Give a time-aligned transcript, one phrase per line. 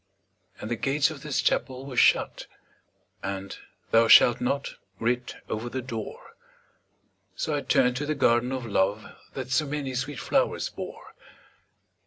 [0.59, 2.47] And the gates of this Chapel were shut,
[3.21, 3.55] And
[3.91, 6.33] 'Thou shalt not' writ over the door;
[7.35, 11.13] So I turned to the Garden of Love That so many sweet flowers bore.